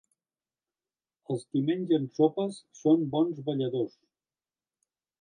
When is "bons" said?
3.15-3.47